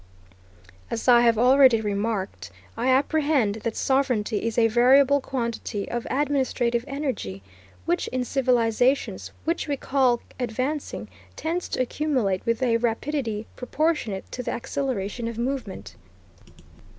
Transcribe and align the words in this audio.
As 0.89 1.07
I 1.07 1.21
have 1.21 1.37
already 1.37 1.79
remarked, 1.79 2.49
I 2.75 2.87
apprehend 2.89 3.57
that 3.63 3.75
sovereignty 3.75 4.39
is 4.47 4.57
a 4.57 4.67
variable 4.67 5.21
quantity 5.21 5.87
of 5.87 6.07
administrative 6.09 6.83
energy, 6.87 7.43
which, 7.85 8.07
in 8.07 8.23
civilizations 8.25 9.31
which 9.45 9.67
we 9.67 9.77
call 9.77 10.19
advancing, 10.39 11.07
tends 11.35 11.69
to 11.69 11.81
accumulate 11.83 12.43
with 12.47 12.63
a 12.63 12.77
rapidity 12.77 13.45
proportionate 13.55 14.25
to 14.31 14.41
the 14.41 14.49
acceleration 14.49 15.27
of 15.27 15.37
movement. 15.37 15.95